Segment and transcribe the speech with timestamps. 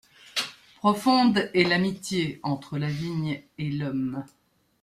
[0.77, 4.25] Profonde est l'amitié entre la vigne et l'homme.